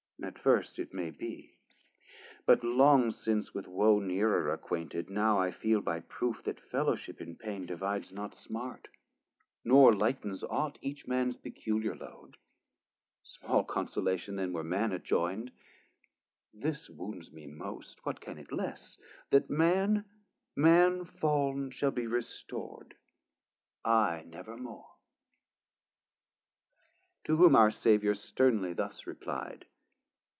[0.23, 1.55] At first it may be;
[2.45, 7.21] but long since with wo Nearer acquainted, now I feel by proof, 400 That fellowship
[7.21, 8.87] in pain divides not smart,
[9.65, 12.37] Nor lightens aught each mans peculiar load.
[13.23, 15.51] Small consolation then, were Man adjoyn'd:
[16.53, 18.99] This wounds me most (what can it less)
[19.31, 20.05] that Man,
[20.55, 22.93] Man fall'n shall be restor'd,
[23.83, 24.85] I never more.
[27.23, 29.65] To whom our Saviour sternly thus reply'd.